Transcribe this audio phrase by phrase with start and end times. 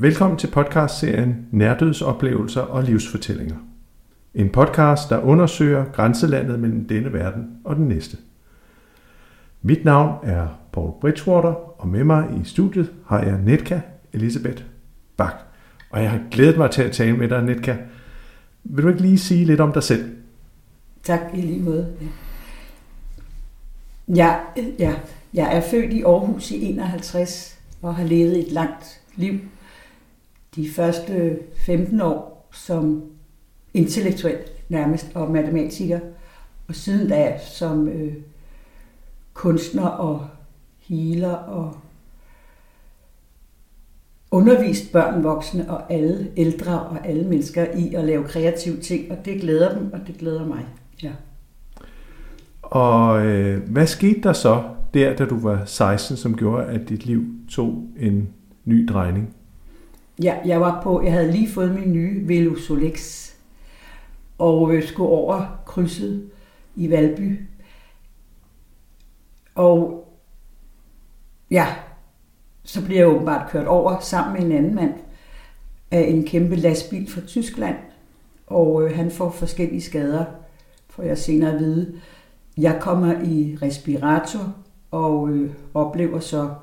[0.00, 3.56] Velkommen til podcastserien Nærdødsoplevelser og livsfortællinger.
[4.34, 8.16] En podcast, der undersøger grænselandet mellem denne verden og den næste.
[9.62, 13.80] Mit navn er Paul Bridgewater, og med mig i studiet har jeg Netka
[14.12, 14.62] Elisabeth
[15.16, 15.34] Bak.
[15.90, 17.76] Og jeg har glædet mig til at tale med dig, Netka.
[18.64, 20.16] Vil du ikke lige sige lidt om dig selv?
[21.02, 21.92] Tak i lige måde.
[24.08, 24.36] Ja,
[24.78, 24.94] ja,
[25.34, 29.40] jeg er født i Aarhus i 51 og har levet et langt liv.
[30.56, 33.02] De første 15 år som
[33.74, 36.00] intellektuel nærmest og matematiker,
[36.68, 38.14] og siden da som øh,
[39.34, 40.26] kunstner og
[40.78, 41.76] healer og
[44.30, 49.24] undervist børn, voksne og alle ældre og alle mennesker i at lave kreative ting, og
[49.24, 50.66] det glæder dem, og det glæder mig.
[51.02, 51.12] Ja.
[52.62, 54.62] Og øh, hvad skete der så
[54.94, 58.28] der, da du var 16, som gjorde, at dit liv tog en
[58.64, 59.34] ny drejning?
[60.22, 63.30] Ja, jeg var på, jeg havde lige fået min nye Velo Solex,
[64.38, 66.30] og øh, skulle over krydset
[66.76, 67.40] i Valby.
[69.54, 70.08] Og
[71.50, 71.66] ja,
[72.62, 74.94] så bliver jeg åbenbart kørt over sammen med en anden mand
[75.90, 77.76] af en kæmpe lastbil fra Tyskland,
[78.46, 80.24] og øh, han får forskellige skader,
[80.88, 82.00] får jeg senere at vide.
[82.56, 84.54] Jeg kommer i respirator
[84.90, 86.54] og øh, oplever så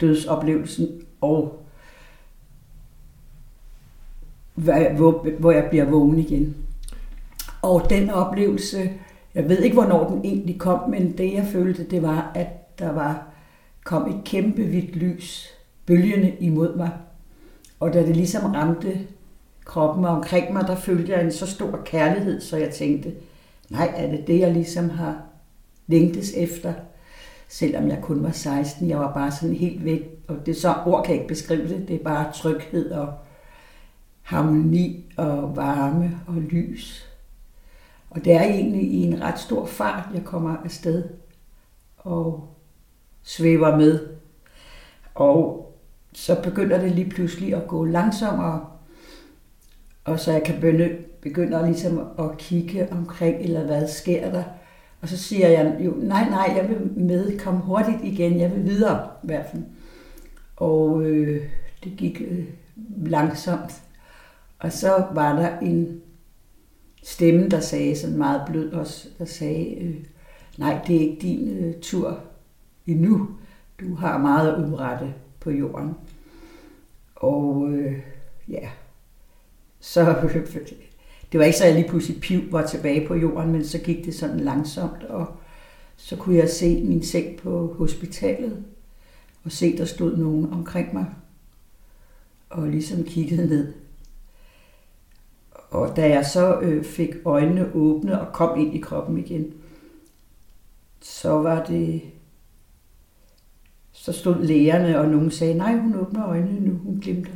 [0.00, 0.88] dødsoplevelsen
[1.20, 1.61] og
[4.54, 6.56] hvor, hvor jeg bliver vågen igen.
[7.62, 8.90] Og den oplevelse,
[9.34, 12.92] jeg ved ikke, hvornår den egentlig kom, men det jeg følte, det var, at der
[12.92, 13.32] var
[13.84, 15.48] kom et kæmpe hvidt lys
[15.86, 16.90] bølgende imod mig.
[17.80, 18.98] Og da det ligesom ramte
[19.64, 23.12] kroppen og omkring mig, der følte jeg en så stor kærlighed, så jeg tænkte,
[23.70, 25.22] nej, er det det, jeg ligesom har
[25.86, 26.72] længtes efter?
[27.48, 31.04] Selvom jeg kun var 16, jeg var bare sådan helt væk, og det så ord
[31.04, 33.12] kan jeg ikke beskrive det, det er bare tryghed og
[34.22, 37.08] harmoni og varme og lys.
[38.10, 41.04] Og det er egentlig i en ret stor fart, jeg kommer afsted
[41.98, 42.48] og
[43.22, 44.08] svæver med.
[45.14, 45.72] Og
[46.12, 48.66] så begynder det lige pludselig at gå langsommere,
[50.04, 54.44] og så jeg kan begynde, begynder ligesom at kigge omkring, eller hvad sker der.
[55.00, 58.64] Og så siger jeg jo, nej, nej, jeg vil med, komme hurtigt igen, jeg vil
[58.64, 59.62] videre i hvert fald.
[60.56, 61.42] Og øh,
[61.84, 62.44] det gik øh,
[63.06, 63.82] langsomt.
[64.62, 66.00] Og så var der en
[67.02, 69.94] stemme, der sagde sådan meget blød også, der sagde, øh,
[70.58, 72.20] nej, det er ikke din øh, tur
[72.86, 73.28] endnu.
[73.80, 75.94] Du har meget at udrette på jorden.
[77.14, 77.98] Og øh,
[78.48, 78.68] ja,
[79.80, 80.04] så
[81.32, 83.78] det var ikke så, at jeg lige pludselig piv var tilbage på jorden, men så
[83.78, 85.26] gik det sådan langsomt, og
[85.96, 88.64] så kunne jeg se min seng på hospitalet,
[89.44, 91.06] og se, der stod nogen omkring mig,
[92.50, 93.81] og ligesom kiggede ned.
[95.72, 99.52] Og da jeg så øh, fik øjnene åbne og kom ind i kroppen igen,
[101.00, 102.02] så var det...
[103.92, 107.32] Så stod lægerne, og nogen sagde, nej, hun åbner øjnene nu, hun glimter.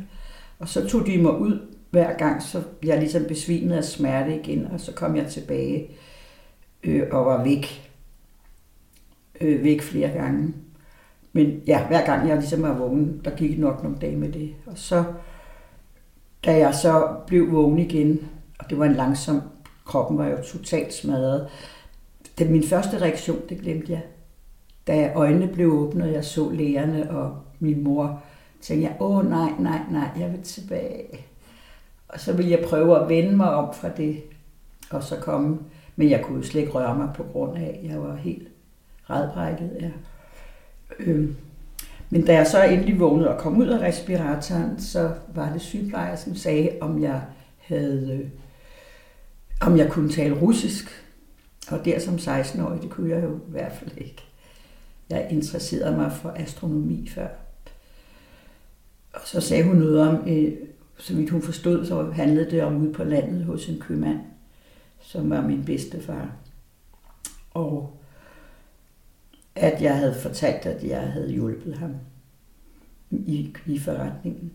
[0.59, 1.59] Og så tog de mig ud
[1.89, 5.91] hver gang, så jeg ligesom besvimede af smerte igen, og så kom jeg tilbage
[6.83, 7.91] øh, og var væk.
[9.41, 10.53] Øh, væk flere gange.
[11.33, 14.53] Men ja, hver gang jeg ligesom var vågen, der gik nok nogle dage med det.
[14.65, 15.03] Og så
[16.45, 19.41] da jeg så blev vågen igen, og det var en langsom,
[19.85, 21.47] kroppen var jo totalt smadret.
[22.37, 24.01] Det, min første reaktion, det glemte jeg.
[24.87, 28.23] Da øjnene blev åbnet, og jeg så lægerne og min mor,
[28.61, 31.25] tænkte jeg, åh nej, nej, nej, jeg vil tilbage.
[32.07, 34.23] Og så ville jeg prøve at vende mig om fra det,
[34.89, 35.59] og så komme.
[35.95, 38.47] Men jeg kunne jo slet ikke røre mig på grund af, at jeg var helt
[39.09, 39.71] redbrækket.
[39.81, 39.89] Ja.
[40.99, 41.35] Øhm,
[42.09, 46.15] men da jeg så endelig vågnede og kom ud af respiratoren, så var det sygeplejer,
[46.15, 47.21] som sagde, om jeg
[47.57, 48.29] havde, øh,
[49.61, 51.03] om jeg kunne tale russisk.
[51.71, 54.23] Og der som 16-årig, det kunne jeg jo i hvert fald ikke.
[55.09, 57.27] Jeg interesserede mig for astronomi før.
[59.13, 60.53] Og så sagde hun noget om, øh,
[60.97, 64.19] så vidt hun forstod, så handlede det om ude på landet hos en købmand,
[65.01, 66.31] som var min bedstefar.
[67.53, 67.96] Og
[69.59, 71.95] at jeg havde fortalt, at jeg havde hjulpet ham
[73.11, 74.51] i, i forretningen.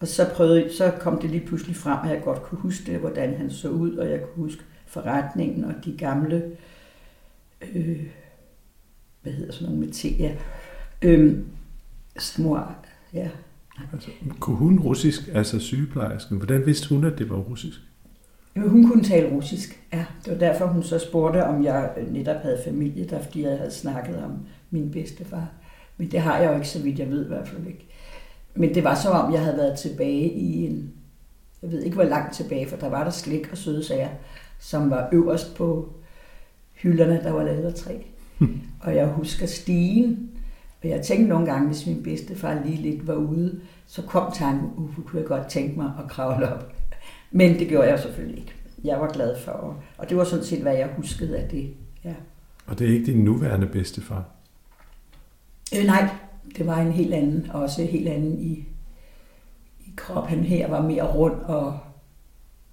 [0.00, 3.00] Og så, prøvede, så kom det lige pludselig frem, at jeg godt kunne huske det,
[3.00, 6.56] hvordan han så ud, og jeg kunne huske forretningen og de gamle,
[7.74, 8.06] øh,
[9.22, 10.36] hvad hedder sådan nogle med te, ja,
[11.02, 11.38] øh,
[12.18, 12.74] samurai,
[13.14, 13.30] ja.
[13.92, 14.10] Altså,
[14.40, 16.36] kunne hun russisk, altså sygeplejersken?
[16.36, 17.80] Hvordan vidste hun, at det var russisk?
[18.66, 20.04] Hun kunne tale russisk, ja.
[20.24, 23.70] Det var derfor, hun så spurgte, om jeg netop havde familie der, fordi jeg havde
[23.70, 24.32] snakket om
[24.70, 25.46] min bedstefar.
[25.96, 27.86] Men det har jeg jo ikke, så vidt jeg ved i hvert fald ikke.
[28.54, 30.92] Men det var som om, jeg havde været tilbage i en,
[31.62, 34.08] jeg ved ikke hvor langt tilbage, for der var der slik og søde sager,
[34.58, 35.92] som var øverst på
[36.74, 37.94] hylderne, der var lavet af træ.
[38.84, 40.30] og jeg husker stigen,
[40.82, 44.70] og jeg tænkte nogle gange, hvis min bedstefar lige lidt var ude, så kom tanken,
[44.76, 46.77] uh, kunne jeg godt tænke mig at kravle op.
[47.30, 48.52] Men det gjorde jeg selvfølgelig ikke.
[48.84, 51.74] Jeg var glad for, og det var sådan set, hvad jeg huskede af det.
[52.04, 52.14] Ja.
[52.66, 54.24] Og det er ikke din nuværende bedstefar?
[55.76, 56.08] Øh, nej,
[56.56, 58.64] det var en helt anden, også helt anden i,
[59.80, 60.28] i krop.
[60.28, 61.78] Han her var mere rund og,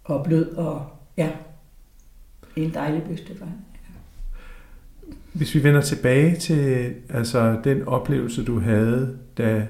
[0.04, 0.86] og blød, og
[1.18, 1.32] ja,
[2.56, 3.50] en dejlig bedstefar.
[5.34, 9.68] Hvis vi vender tilbage til altså, den oplevelse, du havde, da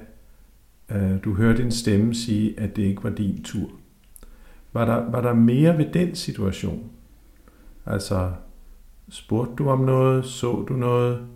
[0.88, 3.70] øh, du hørte din stemme sige, at det ikke var din tur.
[4.76, 6.90] Var der, var der mere ved den situation?
[7.86, 8.30] Altså,
[9.08, 10.24] spurgte du om noget?
[10.24, 11.26] Så du noget?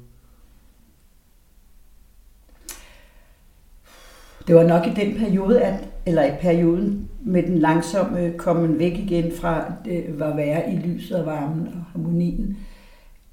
[4.46, 8.98] Det var nok i den periode, at, eller i perioden med den langsomme kommen væk
[8.98, 12.56] igen fra, det var være i lyset og varmen og harmonien,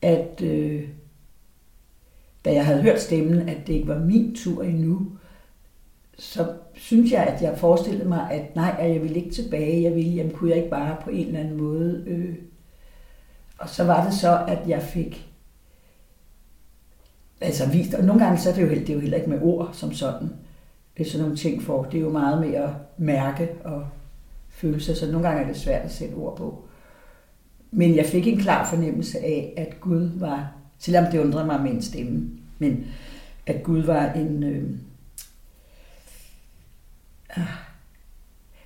[0.01, 0.83] at øh,
[2.45, 5.07] da jeg havde hørt stemmen, at det ikke var min tur endnu,
[6.19, 9.83] så synes jeg, at jeg forestillede mig, at nej, at jeg ville ikke tilbage.
[9.83, 12.03] Jeg ville, jamen kunne jeg ikke bare på en eller anden måde.
[12.07, 12.35] Øh.
[13.57, 15.27] Og så var det så, at jeg fik
[17.41, 19.41] altså vist, og nogle gange så er det jo, det er jo heller ikke med
[19.41, 20.29] ord som sådan,
[20.97, 21.83] øh, sådan nogle ting for.
[21.83, 23.87] Det er jo meget med at mærke og
[24.49, 26.63] følelser, så nogle gange er det svært at sætte ord på.
[27.71, 31.71] Men jeg fik en klar fornemmelse af, at Gud var, selvom det undrede mig med
[31.71, 32.29] en stemme,
[32.59, 32.85] men
[33.45, 34.69] at Gud var en, øh,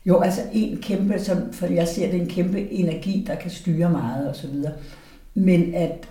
[0.06, 3.90] jo, altså en kæmpe, som, for jeg ser det en kæmpe energi, der kan styre
[3.90, 4.74] meget og så videre.
[5.34, 6.08] Men at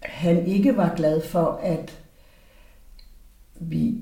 [0.00, 2.02] han ikke var glad for, at
[3.60, 3.94] vi,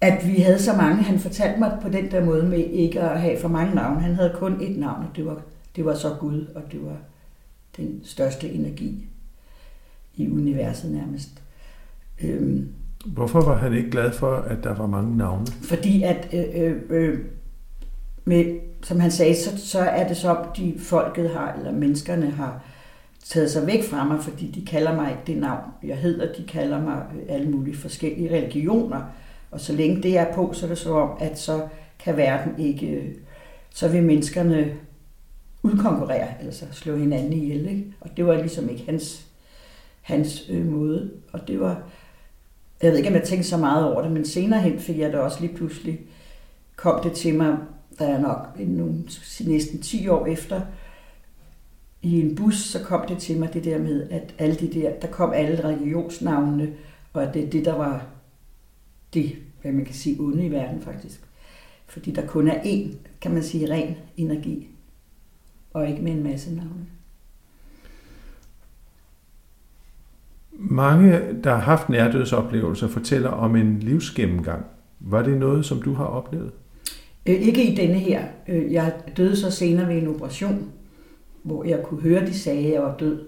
[0.00, 1.02] at vi havde så mange.
[1.02, 4.00] Han fortalte mig på den der måde med ikke at have for mange navne.
[4.00, 5.42] Han havde kun et navn, og det var,
[5.76, 6.96] det var så Gud, og det var
[7.76, 9.06] den største energi
[10.16, 11.42] i universet nærmest.
[12.22, 12.72] Øhm,
[13.06, 15.46] Hvorfor var han ikke glad for, at der var mange navne?
[15.46, 17.18] Fordi at, øh, øh, øh
[18.24, 22.64] med, som han sagde, så, så er det så, de folket har, eller menneskerne har
[23.24, 26.32] taget sig væk fra mig, fordi de kalder mig ikke det navn, jeg hedder.
[26.32, 29.02] De kalder mig øh, alle mulige forskellige religioner.
[29.50, 31.60] Og så længe det er på, så er det så om, at så
[31.98, 33.14] kan verden ikke, øh,
[33.70, 34.72] så vil menneskerne
[35.62, 37.68] udkonkurrere, altså slå hinanden ihjel.
[37.68, 37.84] Ikke?
[38.00, 39.26] Og det var ligesom ikke hans,
[40.00, 41.10] hans øh, måde.
[41.32, 41.82] Og det var,
[42.82, 45.12] jeg ved ikke, om jeg tænkte så meget over det, men senere hen fik jeg
[45.12, 46.00] det også lige pludselig,
[46.76, 47.56] kom det til mig,
[47.98, 48.94] da jeg nok nu,
[49.40, 50.60] næsten 10 år efter,
[52.02, 54.92] i en bus, så kom det til mig det der med, at alle de der,
[55.00, 56.72] der kom alle religionsnavnene,
[57.12, 58.06] og at det er det, der var
[59.14, 61.20] det, hvad man kan sige, onde i verden faktisk.
[61.86, 64.68] Fordi der kun er én, kan man sige, ren energi,
[65.74, 66.86] og ikke med en masse navne.
[70.62, 74.64] Mange, der har haft nærdødsoplevelser, fortæller om en livsgennemgang.
[75.00, 76.50] Var det noget, som du har oplevet?
[77.26, 78.22] Øh, ikke i denne her.
[78.48, 80.68] Øh, jeg døde så senere ved en operation,
[81.42, 83.20] hvor jeg kunne høre, de sagde, at jeg var død.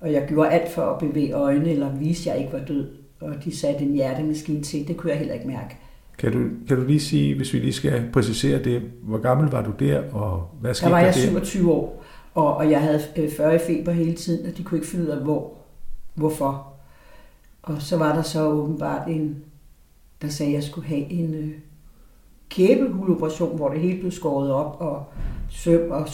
[0.00, 2.86] Og jeg gjorde alt for at bevæge øjnene, eller vise, at jeg ikke var død.
[3.20, 4.88] Og de satte en hjertemaskine til.
[4.88, 5.76] Det kunne jeg heller ikke mærke.
[6.18, 9.62] Kan du, kan du lige sige, hvis vi lige skal præcisere det, hvor gammel var
[9.62, 13.00] du der, og hvad skete der der var jeg 27 år, og, og jeg havde
[13.36, 15.54] 40 øh, i feber hele tiden, og de kunne ikke finde ud af, hvor,
[16.14, 16.75] hvorfor.
[17.66, 19.44] Og så var der så åbenbart en,
[20.22, 21.52] der sagde, at jeg skulle have en øh,
[22.48, 25.04] kæbehuloperation, hvor det hele blev skåret op og
[25.48, 26.08] søm og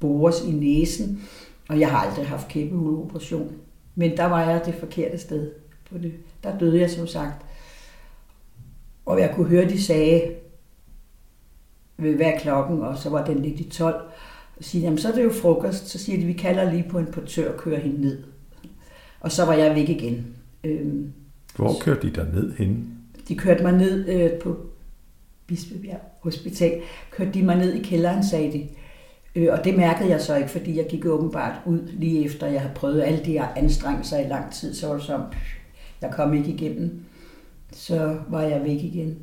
[0.00, 1.22] bores i næsen.
[1.68, 3.52] Og jeg har aldrig haft kæbehuloperation.
[3.94, 5.50] Men der var jeg det forkerte sted.
[5.90, 6.12] På det.
[6.42, 7.46] Der døde jeg som sagt.
[9.06, 10.34] Og jeg kunne høre, de sagde,
[11.96, 13.94] ved hver klokken, og så var den lidt i 12,
[14.56, 15.88] og sige, jamen så er det jo frokost.
[15.88, 18.24] Så siger de, vi kalder lige på en portør og kører hende ned.
[19.20, 20.36] Og så var jeg væk igen.
[20.66, 21.12] Øhm,
[21.56, 22.76] Hvor kørte de dig ned henne?
[23.28, 24.56] De kørte mig ned øh, på
[25.46, 26.80] Bispebjerg Hospital.
[27.10, 28.68] Kørte de mig ned i kælderen, sagde de.
[29.36, 32.60] Øh, og det mærkede jeg så ikke, fordi jeg gik åbenbart ud lige efter, jeg
[32.60, 34.74] havde prøvet alle de her anstrengelser i lang tid.
[34.74, 35.22] Så var det som,
[36.00, 37.00] jeg kom ikke igennem.
[37.72, 39.18] Så var jeg væk igen.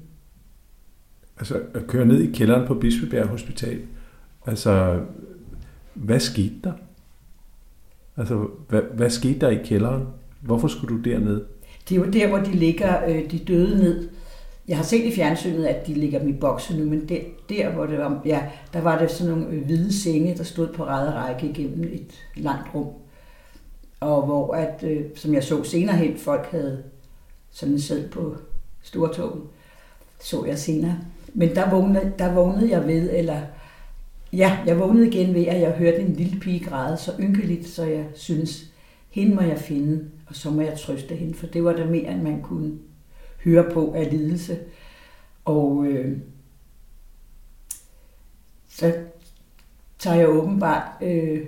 [1.37, 3.81] Altså at køre ned i kælderen på Bispebjerg Hospital.
[4.45, 5.01] Altså,
[5.93, 6.73] hvad skete der?
[8.17, 10.07] Altså, hvad, hvad skete der i kælderen?
[10.43, 11.45] Hvorfor skulle du derned?
[11.89, 14.09] Det er jo der, hvor de ligger øh, de døde ned.
[14.67, 17.17] Jeg har set i fjernsynet, at de ligger dem i bokse nu, men der,
[17.49, 20.73] der hvor det var, ja, der var det sådan nogle øh, hvide senge, der stod
[20.73, 22.87] på ræde række igennem et langt rum.
[23.99, 26.83] Og hvor, at, øh, som jeg så senere hen, folk havde
[27.51, 28.35] sådan en sæd på
[28.81, 29.41] stortogen,
[30.21, 30.97] så jeg senere.
[31.33, 33.41] Men der vågnede, der vågnede jeg ved, eller
[34.33, 37.83] ja, jeg vågnede igen ved, at jeg hørte en lille pige græde så ynkeligt, så
[37.83, 38.65] jeg synes,
[39.09, 42.11] hende må jeg finde, og så må jeg trøste hende, for det var der mere,
[42.11, 42.79] end man kunne
[43.43, 44.59] høre på af lidelse.
[45.45, 46.17] Og øh,
[48.69, 48.93] så
[49.99, 51.45] tager jeg åbenbart, øh,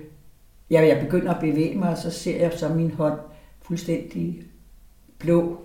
[0.70, 3.20] ja, jeg begynder at bevæge mig, og så ser jeg så min hånd
[3.62, 4.42] fuldstændig
[5.18, 5.60] blå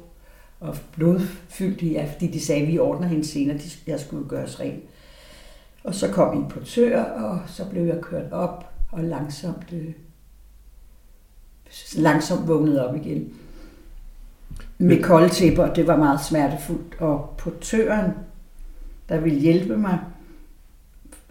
[0.59, 4.81] og blodfyldt ja, fordi de sagde, at vi ordner hende senere, jeg skulle gøres ren.
[5.83, 9.93] Og så kom en portør, og så blev jeg kørt op og langsomt, øh,
[11.97, 13.33] langsomt vågnet op igen.
[14.77, 16.95] Med kolde tæpper, det var meget smertefuldt.
[16.99, 18.11] Og portøren,
[19.09, 19.99] der ville hjælpe mig,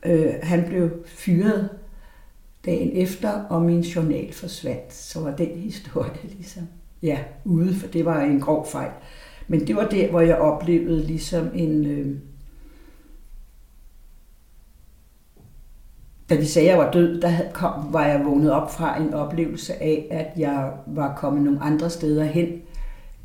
[0.06, 1.68] øh, han blev fyret
[2.64, 4.94] dagen efter, og min journal forsvandt.
[4.94, 6.62] Så var den historie ligesom,
[7.02, 8.90] ja, ude, for det var en grov fejl.
[9.48, 11.86] Men det var der, hvor jeg oplevede ligesom en...
[11.86, 12.16] Øh,
[16.30, 19.14] da de sagde, at jeg var død, der kom, var jeg vågnet op fra en
[19.14, 22.62] oplevelse af, at jeg var kommet nogle andre steder hen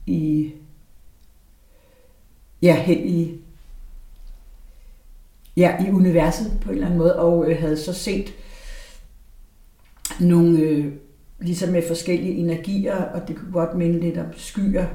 [0.06, 0.52] i,
[2.62, 3.42] ja, hen i,
[5.58, 8.34] ja, i universet på en eller anden måde, og øh, havde så set
[10.20, 10.94] nogle, øh,
[11.40, 14.86] ligesom med forskellige energier, og det kunne godt minde lidt om skyer,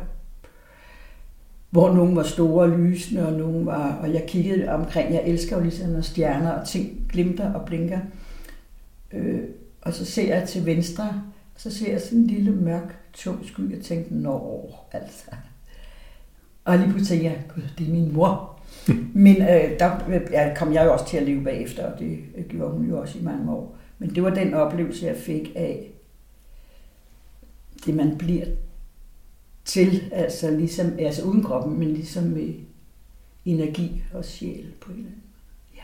[1.71, 5.57] hvor nogle var store og lysende, og nogle var, og jeg kiggede omkring, jeg elsker
[5.57, 7.99] jo ligesom når stjerner og ting glimter og blinker.
[9.13, 9.41] Øh,
[9.83, 11.05] og så ser jeg til venstre,
[11.55, 15.31] og så ser jeg sådan en lille mørk, tung sky, og tænkte, nå, altså.
[16.65, 18.61] Og lige pludselig tænkte jeg, gud, det er min mor.
[19.25, 22.73] Men øh, der ja, kom jeg jo også til at leve bagefter, og det gjorde
[22.73, 23.77] hun jo også i mange år.
[23.99, 25.91] Men det var den oplevelse, jeg fik af
[27.87, 28.45] det, man bliver
[29.71, 32.55] til, altså ligesom, altså uden kroppen, men ligesom med
[33.45, 35.23] energi og sjæl på en eller anden
[35.77, 35.83] Ja.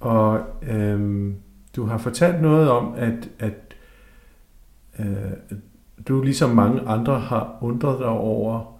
[0.00, 1.36] Og øhm,
[1.76, 3.74] du har fortalt noget om, at, at
[4.98, 5.32] øh,
[6.08, 8.78] du ligesom mange andre har undret dig over,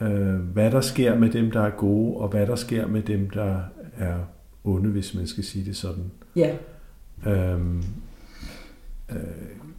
[0.00, 3.30] øh, hvad der sker med dem, der er gode, og hvad der sker med dem,
[3.30, 3.60] der
[3.96, 4.18] er
[4.64, 6.10] onde, hvis man skal sige det sådan.
[6.36, 6.56] Ja.
[7.26, 7.82] Øhm,
[9.10, 9.16] øh,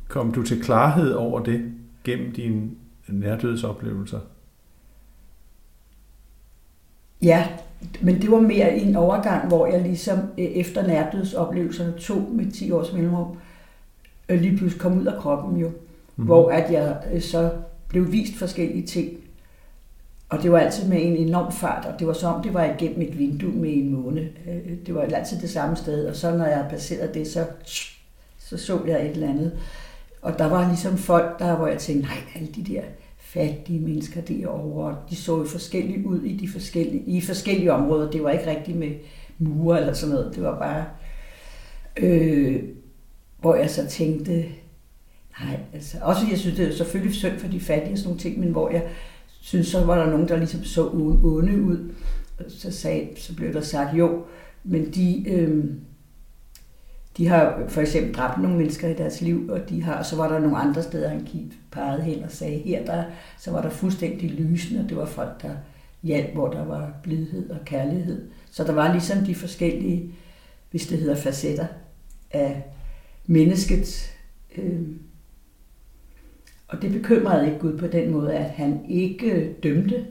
[0.07, 1.76] kom du til klarhed over det?
[2.07, 2.69] Gennem dine
[3.07, 4.19] nærdødsoplevelser?
[7.21, 7.47] Ja,
[8.01, 12.71] men det var mere en overgang, hvor jeg ligesom øh, efter nærdødsoplevelserne tog med 10
[12.71, 13.37] års mellemrum,
[14.29, 15.67] øh, lige pludselig kom ud af kroppen jo.
[15.67, 16.25] Mm-hmm.
[16.25, 17.51] Hvor at jeg øh, så
[17.87, 19.09] blev vist forskellige ting.
[20.29, 22.63] Og det var altid med en enorm fart, og det var som om det var
[22.63, 24.29] igennem et vindue med en måne.
[24.85, 27.45] Det var altid det samme sted, og så når jeg passerede det, så
[28.37, 29.59] så, så jeg et eller andet.
[30.27, 32.81] Og der var ligesom folk, der, hvor jeg tænkte, nej, alle de der
[33.17, 38.11] fattige mennesker derovre, de så jo forskellige ud i de forskellige, i forskellige områder.
[38.11, 38.91] Det var ikke rigtigt med
[39.37, 40.35] mure eller sådan noget.
[40.35, 40.85] Det var bare,
[41.97, 42.63] øh,
[43.39, 44.31] hvor jeg så tænkte,
[45.39, 48.21] nej, altså, også jeg synes, det er selvfølgelig synd for de fattige og sådan nogle
[48.21, 48.83] ting, men hvor jeg
[49.41, 51.93] synes, så var der nogen, der ligesom så onde ud.
[52.47, 54.23] Så, sagde, så blev der sagt, jo,
[54.63, 55.65] men de, øh,
[57.17, 60.31] de har for eksempel dræbt nogle mennesker i deres liv, og de har, så var
[60.31, 61.27] der nogle andre steder, han
[61.71, 63.03] pegede hen og sagde, her der,
[63.39, 65.51] så var der fuldstændig lysende, og det var folk, der
[66.03, 68.29] hjalp, hvor der var blidhed og kærlighed.
[68.51, 70.13] Så der var ligesom de forskellige,
[70.71, 71.65] hvis det hedder facetter,
[72.31, 72.63] af
[73.25, 74.13] mennesket.
[74.57, 74.81] Øh,
[76.67, 80.05] og det bekymrede ikke Gud på den måde, at han ikke dømte.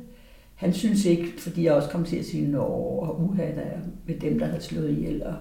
[0.55, 3.67] Han synes ikke, fordi jeg også kom til at sige, nå, og uha, der
[4.07, 5.35] med dem, der havde slået ihjel, og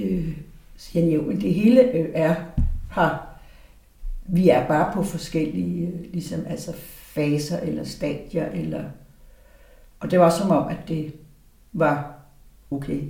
[0.00, 0.36] øh,
[0.80, 2.34] siger han jo, men det hele øh, er
[2.90, 3.26] her.
[4.26, 6.72] Vi er bare på forskellige øh, ligesom, altså
[7.14, 8.46] faser eller stadier.
[8.46, 8.84] Eller,
[10.00, 11.14] og det var som om, at det
[11.72, 12.14] var
[12.70, 13.02] okay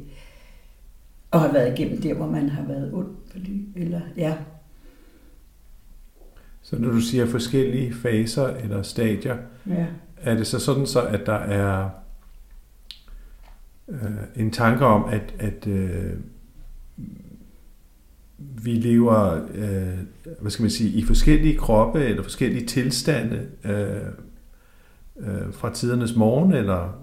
[1.32, 3.16] at have været igennem der, hvor man har været ond.
[3.32, 4.36] Fordi, eller, ja.
[6.62, 9.36] Så når du siger forskellige faser eller stadier,
[9.66, 9.86] ja.
[10.16, 11.90] er det så sådan så, at der er
[13.88, 14.00] øh,
[14.36, 16.12] en tanke om, at, at øh,
[18.62, 19.98] vi lever øh,
[20.40, 23.96] hvad skal man sige, i forskellige kroppe eller forskellige tilstande øh,
[25.20, 27.00] øh, fra tidernes morgen, eller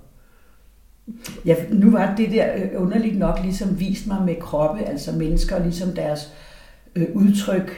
[1.46, 5.64] Ja, nu var det der øh, underligt nok ligesom vist mig med kroppe, altså mennesker,
[5.64, 6.34] ligesom deres
[6.96, 7.72] øh, udtryk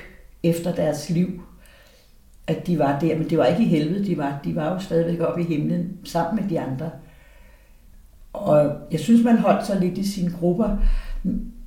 [0.44, 1.42] efter deres liv,
[2.48, 4.80] at de var der, men det var ikke i helvede, de var, de var jo
[4.80, 6.90] stadigvæk oppe i himlen sammen med de andre.
[8.34, 10.78] Og jeg synes, man holdt sig lidt i sine grupper,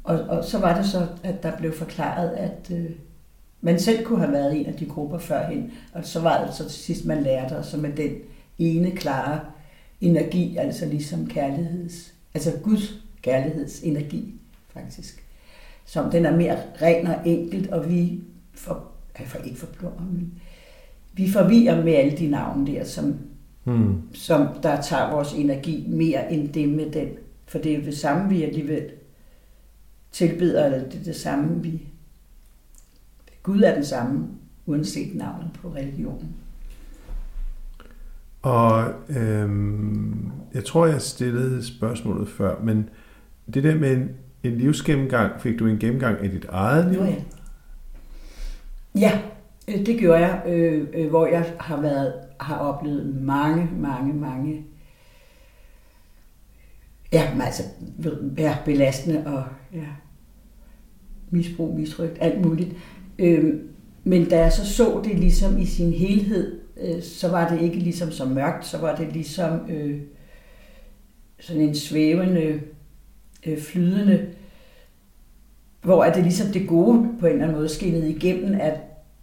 [0.05, 2.91] og, og så var det så, at der blev forklaret, at øh,
[3.61, 6.69] man selv kunne have været en af de grupper førhen, og så var det så
[6.69, 8.13] til sidst, man lærte, og så med den
[8.59, 9.41] ene klare
[10.01, 14.35] energi, altså ligesom kærligheds, altså Guds kærlighedsenergi,
[14.73, 15.25] faktisk.
[15.85, 18.21] Som den er mere ren og enkelt, og vi
[18.55, 18.85] for,
[19.27, 20.33] for ikke forplummer, men
[21.13, 23.19] vi forvirrer med alle de navne der, som,
[23.65, 24.03] hmm.
[24.15, 27.09] som der tager vores energi mere end det med den.
[27.47, 28.91] For det er jo det samme, vi alligevel
[30.13, 31.83] tilbeder, eller det er det samme, vi...
[33.43, 34.29] Gud er den samme,
[34.67, 36.35] uanset navnet på religionen.
[38.43, 42.89] Og øhm, jeg tror, jeg stillede spørgsmålet før, men
[43.55, 44.11] det der med en,
[44.43, 47.01] en livsgennemgang, fik du en gennemgang af dit eget liv?
[47.01, 47.15] Ja,
[48.95, 49.21] ja
[49.69, 54.65] øh, det gjorde jeg, øh, øh, hvor jeg har været har oplevet mange, mange, mange
[57.13, 57.63] ja, altså,
[58.39, 59.89] ja, belastende og ja,
[61.31, 62.71] misbrug, misrygt, alt muligt.
[63.19, 63.55] Øh,
[64.05, 67.77] men da jeg så så det ligesom i sin helhed, øh, så var det ikke
[67.77, 70.01] ligesom så mørkt, så var det ligesom øh,
[71.41, 72.61] sådan en svævende,
[73.47, 74.27] øh, flydende,
[75.83, 78.81] hvor er det ligesom det gode på en eller anden måde skinnede igennem, at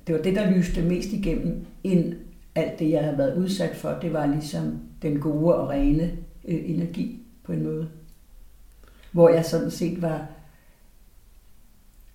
[0.08, 2.14] det var det, der lyste mest igennem, end
[2.56, 3.90] alt det, jeg havde været udsat for.
[4.02, 6.04] Det var ligesom den gode og rene
[6.48, 7.90] øh, energi på en måde.
[9.12, 10.28] Hvor jeg sådan set var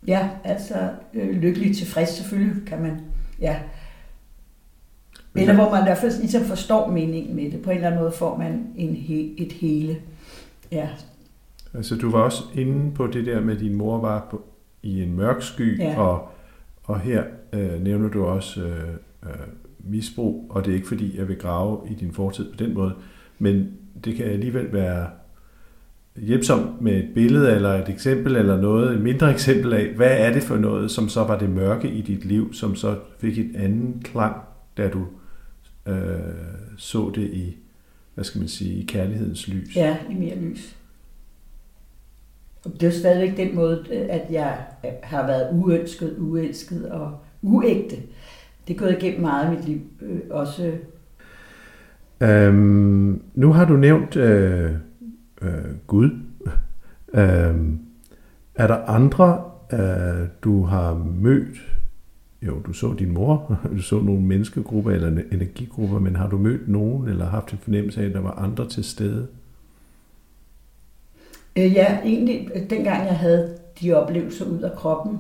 [0.07, 0.75] Ja, altså
[1.15, 3.01] øh, lykkelig tilfreds selvfølgelig kan man,
[3.41, 3.57] ja.
[5.37, 7.63] Eller hvor man i hvert fald ligesom forstår meningen med det.
[7.63, 9.97] På en eller anden måde får man en he, et hele.
[10.73, 10.89] Ja.
[11.75, 14.43] Altså du var også inde på det der med, at din mor var på,
[14.83, 16.01] i en mørk sky, ja.
[16.01, 16.29] og,
[16.83, 19.31] og her øh, nævner du også øh, øh,
[19.79, 22.95] misbrug, og det er ikke fordi, jeg vil grave i din fortid på den måde,
[23.39, 23.73] men
[24.05, 25.07] det kan alligevel være
[26.17, 30.33] hjælpsomt med et billede eller et eksempel eller noget, et mindre eksempel af, hvad er
[30.33, 33.57] det for noget, som så var det mørke i dit liv, som så fik et
[33.57, 34.37] anden klang,
[34.77, 35.07] da du
[35.87, 35.95] øh,
[36.77, 37.57] så det i,
[38.15, 39.77] hvad skal man sige, i kærlighedens lys.
[39.77, 40.77] Ja, i mere lys.
[42.81, 44.59] Det er stadigvæk den måde, at jeg
[45.03, 47.97] har været uønsket, uelsket og uægte.
[48.69, 49.81] Det er gået igennem meget af mit liv.
[50.03, 50.73] Øh, også.
[52.21, 54.71] Øhm, nu har du nævnt øh,
[55.43, 56.11] øh, Gud.
[57.15, 57.55] øh,
[58.55, 61.59] er der andre, øh, du har mødt?
[62.43, 66.69] Jo, du så din mor, du så nogle menneskegrupper eller energigrupper, men har du mødt
[66.69, 69.29] nogen, eller haft en fornemmelse af, at der var andre til stede?
[71.57, 75.19] Øh, ja, egentlig øh, dengang jeg havde de oplevelser ud af kroppen,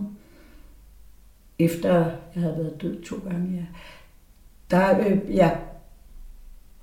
[1.58, 1.94] efter
[2.34, 3.64] jeg havde været død to gange, ja,
[4.70, 5.50] der, øh, ja,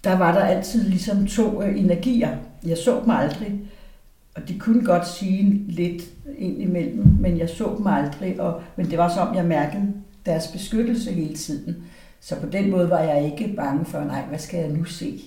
[0.04, 2.38] der var der altid ligesom to øh, energier.
[2.66, 3.62] Jeg så dem aldrig,
[4.36, 6.04] og de kunne godt sige lidt
[6.38, 9.94] ind imellem, men jeg så dem aldrig, og, men det var som, jeg mærkede
[10.26, 11.84] deres beskyttelse hele tiden.
[12.20, 15.22] Så på den måde var jeg ikke bange for, nej, hvad skal jeg nu se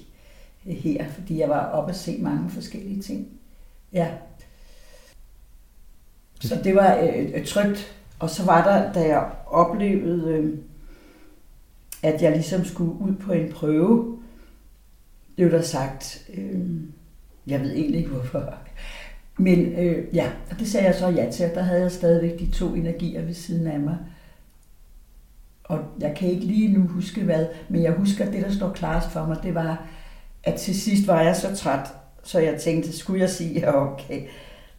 [0.64, 1.08] her?
[1.08, 3.28] Fordi jeg var oppe at se mange forskellige ting.
[3.92, 4.08] Ja.
[6.40, 7.94] Så det var øh, øh trygt.
[8.18, 10.58] Og så var der, da jeg oplevede, øh,
[12.02, 14.13] at jeg ligesom skulle ud på en prøve,
[15.36, 16.60] blev der sagt, øh,
[17.46, 18.54] jeg ved egentlig ikke hvorfor,
[19.38, 22.50] men øh, ja, og det sagde jeg så ja til, der havde jeg stadigvæk de
[22.50, 23.98] to energier ved siden af mig.
[25.64, 28.72] Og jeg kan ikke lige nu huske hvad, men jeg husker, at det, der står
[28.72, 29.86] klart for mig, det var,
[30.42, 31.88] at til sidst var jeg så træt,
[32.22, 34.26] så jeg tænkte, skulle jeg sige, ja, okay.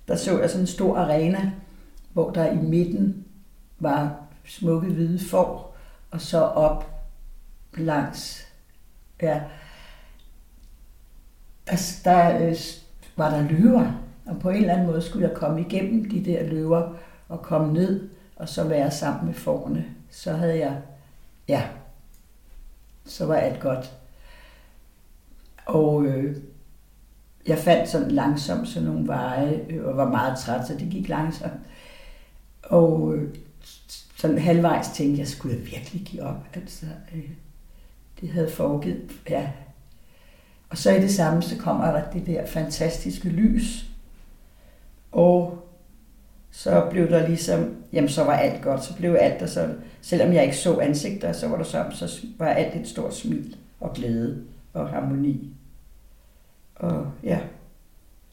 [0.08, 1.52] Der så jeg sådan en stor arena,
[2.14, 3.26] hvor der i midten
[3.80, 4.16] var
[4.46, 5.76] smukke hvide får,
[6.12, 7.06] og så op
[7.78, 8.48] langs,
[9.22, 9.42] ja,
[11.68, 12.56] der, der øh,
[13.16, 13.92] var der løver,
[14.26, 16.94] og på en eller anden måde skulle jeg komme igennem de der løver
[17.30, 19.86] og komme ned og så være sammen med forne.
[20.10, 20.82] Så havde jeg,
[21.48, 21.68] ja,
[23.06, 23.92] så var alt godt.
[25.66, 26.38] Og øh,
[27.48, 31.10] jeg fandt sådan langsomt sådan nogle veje, øh, og var meget træt, så det gik
[31.10, 31.54] langsomt.
[32.64, 33.36] Og øh,
[34.16, 36.46] sådan halvvejs tænkte jeg, skulle jeg virkelig give op?
[36.54, 37.30] Altså, øh,
[38.22, 39.52] det havde foregivet, ja,
[40.76, 43.86] og så i det samme, så kommer der det der fantastiske lys.
[45.12, 45.68] Og
[46.52, 50.34] så blev der ligesom, jamen så var alt godt, så blev alt der så, selvom
[50.34, 53.94] jeg ikke så ansigter, så var der så, så var alt et stort smil og
[53.94, 55.54] glæde og harmoni.
[56.76, 57.40] Og ja,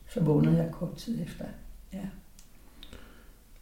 [0.09, 1.45] så vågnede jeg kort tid efter.
[1.93, 2.07] Ja.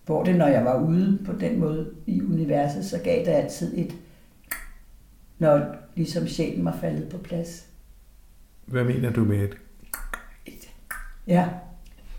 [0.07, 3.79] Hvor det, når jeg var ude på den måde i universet, så gav det altid
[3.79, 3.95] et,
[5.38, 7.69] når ligesom sjælen var faldet på plads.
[8.70, 9.56] Hvad mener du med et?
[11.26, 11.48] Ja,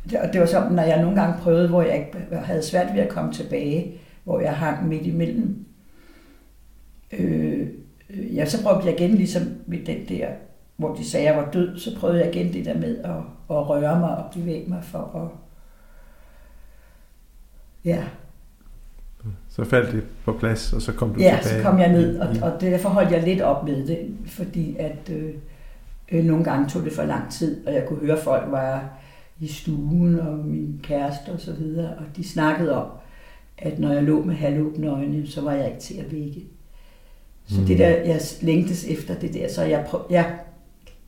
[0.09, 2.95] det, og det var sådan, når jeg nogle gange prøvede, hvor jeg ikke havde svært
[2.95, 5.65] ved at komme tilbage, hvor jeg hang midt imellem.
[7.19, 7.67] Øh,
[8.09, 10.27] ja, så brugte jeg igen ligesom med den der,
[10.77, 13.11] hvor de sagde, at jeg var død, så prøvede jeg igen det der med at,
[13.49, 15.37] at røre mig og bevæge mig for at...
[17.85, 18.03] Ja,
[19.49, 21.63] Så faldt det på plads, og så kom du ja tilbage.
[21.63, 25.09] så kom jeg ned, og, og derfor holdt jeg lidt op med det, fordi at
[25.11, 25.33] øh, øh,
[26.11, 28.89] nogle gange tog det for lang tid, og jeg kunne høre, at folk var
[29.39, 32.87] i stuen, og min kæreste og så videre, og de snakkede om,
[33.57, 36.43] at når jeg lå med halvåbne øjne, så var jeg ikke til at vække.
[37.45, 37.65] Så Mm.
[37.67, 40.39] det der, jeg længtes efter det der, så jeg, prøv, jeg,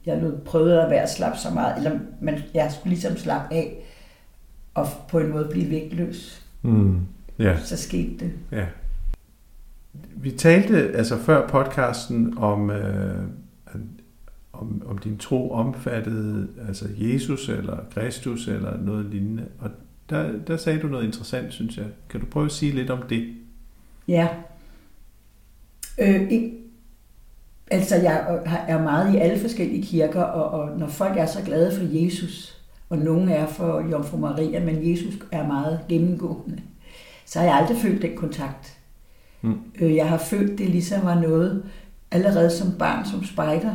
[0.06, 3.76] jeg lod- prøvede at være slap så meget, eller man, jeg skulle ligesom slappe af,
[4.74, 6.46] og på en måde blive vægtløs.
[6.62, 7.00] Mm.
[7.39, 7.58] Ja.
[7.60, 8.32] Så skete det.
[8.52, 8.66] Ja.
[10.16, 13.16] Vi talte altså før podcasten om, øh,
[14.54, 19.46] om, om din tro omfattede altså Jesus eller Kristus eller noget lignende.
[19.60, 19.70] Og
[20.10, 21.86] der, der sagde du noget interessant, synes jeg.
[22.10, 23.34] Kan du prøve at sige lidt om det?
[24.08, 24.28] Ja.
[26.02, 26.54] Øh, ikke,
[27.72, 31.39] altså, jeg har- er meget i alle forskellige kirker, og, og når folk er så
[31.46, 36.62] glade for Jesus, og nogen er for Jomfru Maria, men Jesus er meget gennemgående,
[37.26, 38.78] så har jeg aldrig følt den kontakt.
[39.42, 39.58] Mm.
[39.82, 41.66] Øh, jeg har følt, det ligesom var noget,
[42.12, 43.74] allerede som barn, som spejder,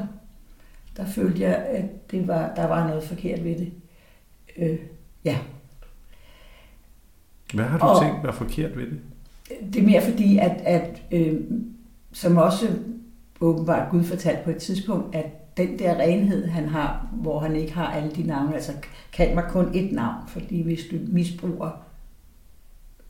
[0.99, 3.73] der følte jeg, at det var, der var noget forkert ved det.
[4.57, 4.79] Øh,
[5.25, 5.39] ja.
[7.55, 9.01] Hvad har du Og- tænkt var forkert ved det?
[9.75, 11.41] Det er mere fordi, at, at øh,
[12.13, 12.69] som også
[13.41, 17.73] åbenbart Gud fortalte på et tidspunkt, at den der renhed, han har, hvor han ikke
[17.73, 18.73] har alle de navne, altså
[19.13, 21.71] kald mig kun et navn, fordi hvis du misbruger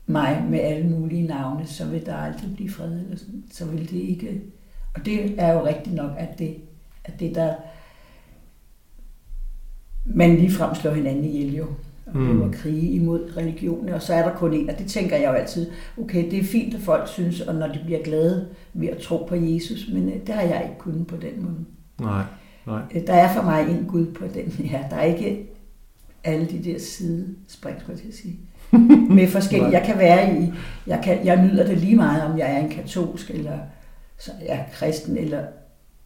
[0.05, 3.43] mig med alle mulige navne, så vil der aldrig blive fred, eller sådan.
[3.51, 4.41] så vil det ikke...
[4.95, 6.55] Og det er jo rigtigt nok, at det,
[7.05, 7.53] at det der...
[10.05, 11.65] Man ligefrem slår hinanden ihjel jo,
[12.05, 12.53] og Mm.
[12.53, 15.71] krige imod religionen, og så er der kun en, og det tænker jeg jo altid,
[16.01, 19.25] okay, det er fint, at folk synes, og når de bliver glade ved at tro
[19.29, 21.65] på Jesus, men øh, det har jeg ikke kunnet på den måde.
[21.99, 22.23] Nej,
[22.67, 22.81] nej.
[22.95, 24.89] Øh, Der er for mig en Gud på den her.
[24.89, 25.45] Der er ikke
[26.23, 28.39] alle de der sidespring, skulle jeg til at sige.
[29.15, 29.71] Med forskellige.
[29.71, 30.53] Jeg kan være i,
[30.87, 33.57] jeg, kan, jeg nyder det lige meget, om jeg er en katolsk, eller
[34.17, 35.43] så jeg er kristen, eller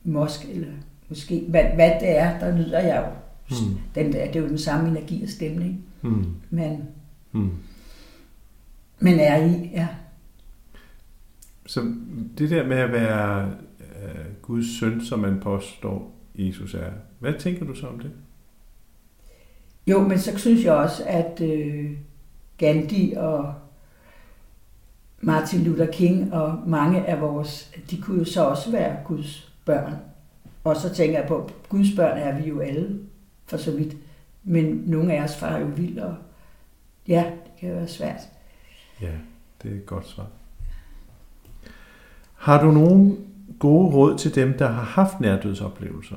[0.04, 0.68] mosk, eller
[1.10, 3.12] måske, hvad, hvad det er, der nyder jeg jo.
[3.50, 3.56] Mm.
[3.96, 6.26] Den der, det er jo den samme energi og stemning, Mm.
[6.50, 6.80] man,
[7.32, 7.50] Mm.
[9.00, 9.70] man er i.
[9.74, 9.88] Ja.
[11.66, 11.94] Så
[12.38, 17.66] det der med at være øh, Guds søn, som man påstår Jesus er, hvad tænker
[17.66, 18.12] du så om det?
[19.88, 21.92] Jo, men så synes jeg også, at øh,
[22.58, 23.54] Gandhi og
[25.22, 29.94] Martin Luther King og mange af vores, de kunne jo så også være Guds børn.
[30.64, 33.00] Og så tænker jeg på, at Guds børn er vi jo alle,
[33.54, 33.98] for så vidt.
[34.44, 36.16] Men nogle af os farer jo vild, og
[37.08, 38.22] ja, det kan være svært.
[39.02, 39.12] Ja,
[39.64, 40.28] det er et godt svar.
[42.36, 43.18] Har du nogen
[43.60, 46.16] gode råd til dem, der har haft nærdødsoplevelser?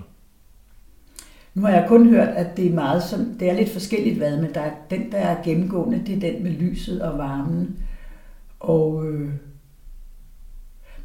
[1.55, 4.37] Nu har jeg kun hørt, at det er meget som, det er lidt forskelligt hvad,
[4.41, 7.79] men der er, den, der er gennemgående, det er den med lyset og varmen.
[8.61, 9.31] Og, øh,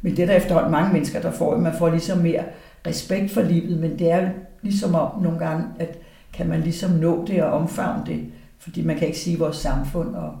[0.02, 2.44] men det er der efterhånden mange mennesker, der får, man får ligesom mere
[2.86, 4.30] respekt for livet, men det er
[4.62, 5.98] ligesom om nogle gange, at
[6.32, 9.56] kan man ligesom nå det og omfavne det, fordi man kan ikke sige, at vores
[9.56, 10.38] samfund og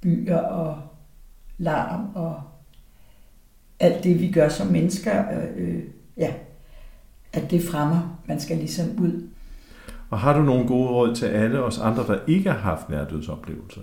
[0.00, 0.78] byer og
[1.58, 2.42] larm og
[3.80, 5.82] alt det, vi gør som mennesker, øh, øh
[6.16, 6.34] ja,
[7.32, 8.20] at det fremmer.
[8.26, 9.28] Man skal ligesom ud.
[10.10, 13.80] Og har du nogle gode råd til alle os andre, der ikke har haft nærdødsoplevelser?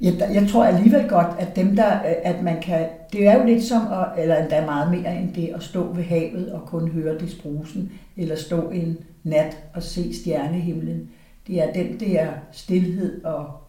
[0.00, 1.90] Jeg, jeg tror alligevel godt, at dem der,
[2.24, 5.50] at man kan, det er jo lidt som, at, eller endda meget mere end det,
[5.54, 10.14] at stå ved havet og kun høre det sprusen, eller stå en nat og se
[10.14, 11.10] stjernehimlen.
[11.46, 13.60] Det er den der stillhed og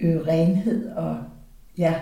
[0.00, 1.18] øh, renhed og
[1.78, 1.94] ja,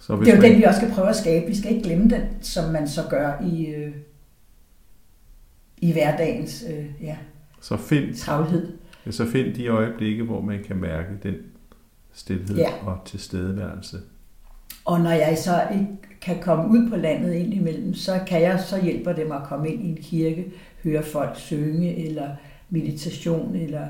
[0.00, 1.46] Så hvis det er jo man, den, vi også skal prøve at skabe.
[1.46, 3.94] Vi skal ikke glemme den, som man så gør i, øh,
[5.78, 7.16] i hverdagens øh, ja,
[7.60, 8.72] så, find, travlhed.
[9.12, 11.34] Så find de øjeblikke, hvor man kan mærke den
[12.12, 12.70] stillhed Ja.
[12.86, 13.96] og tilstedeværelse.
[14.84, 15.86] Og når jeg så ikke
[16.20, 19.68] kan komme ud på landet ind imellem, så kan jeg så hjælpe dem at komme
[19.68, 20.52] ind i en kirke,
[20.84, 22.28] høre folk synge, eller
[22.70, 23.86] meditation, eller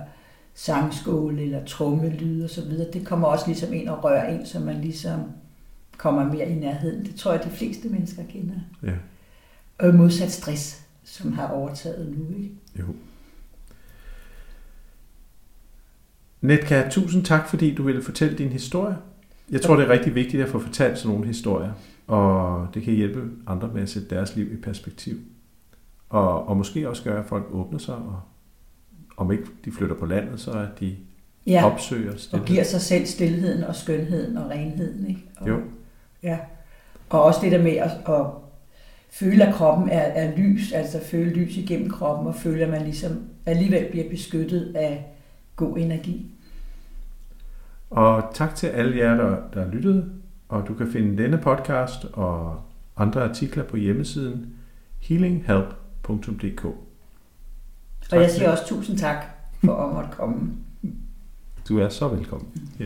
[0.54, 2.90] sangskål, eller trommelyd og så videre.
[2.92, 5.20] Det kommer også ligesom ind og rører ind, så man ligesom
[5.96, 7.04] kommer mere i nærheden.
[7.04, 8.54] Det tror jeg, de fleste mennesker kender.
[8.82, 8.92] Ja,
[9.78, 12.36] Og modsat stress, som har overtaget nu.
[12.36, 12.54] Ikke?
[12.78, 12.84] jo.
[16.44, 18.96] Netka, tusind tak, fordi du ville fortælle din historie.
[19.50, 21.72] Jeg tror, det er rigtig vigtigt at få fortalt sådan nogle historier,
[22.06, 25.16] og det kan hjælpe andre med at sætte deres liv i perspektiv.
[26.10, 28.20] Og, og måske også gøre, at folk åbner sig, og
[29.16, 30.96] om ikke de flytter på landet, så at de
[31.46, 32.46] Ja, opsøger og stillhed.
[32.46, 35.06] giver sig selv stillheden og skønheden og renheden.
[35.08, 35.20] Ikke?
[35.36, 35.60] Og, Jo.
[36.22, 36.38] Ja.
[37.08, 38.26] Og også det der med at, at
[39.10, 42.82] føle, at kroppen er, er lys, altså føle lys igennem kroppen, og føle, at man
[42.82, 45.06] ligesom alligevel bliver beskyttet af
[45.56, 46.30] god energi.
[47.90, 50.10] Og tak til alle jer, der, der lyttede,
[50.48, 52.60] og du kan finde denne podcast og
[52.96, 54.54] andre artikler på hjemmesiden
[55.00, 56.64] healinghelp.dk.
[56.64, 59.24] Og jeg siger også tusind tak
[59.64, 60.52] for at måtte komme.
[61.68, 62.48] Du er så velkommen.
[62.80, 62.84] Ja.